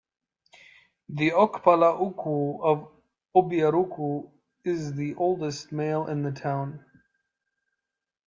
The 1.09 1.29
"Okpala-Ukwu" 1.43 2.59
of 2.63 2.91
Obiaruku 3.35 4.31
is 4.63 4.95
the 4.95 5.13
oldest 5.13 5.71
male 5.71 6.07
in 6.07 6.23
the 6.23 6.31
town. 6.31 6.83